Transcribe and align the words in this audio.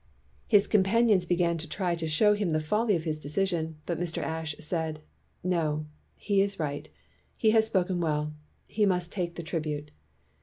His 0.47 0.65
companions 0.65 1.27
began 1.27 1.59
to 1.59 1.69
try 1.69 1.93
to 1.93 2.07
show 2.07 2.33
him 2.33 2.49
the 2.49 2.59
folly 2.59 2.95
of 2.95 3.03
his 3.03 3.19
decision, 3.19 3.75
but 3.85 3.99
Mr. 3.99 4.19
Ashe 4.23 4.55
said, 4.57 4.99
"No, 5.43 5.85
he 6.15 6.41
is 6.41 6.59
right; 6.59 6.89
he 7.37 7.51
has 7.51 7.67
spoken 7.67 8.01
well; 8.01 8.33
he 8.65 8.87
must 8.87 9.11
take 9.11 9.35
the 9.35 9.43
tribute." 9.43 9.91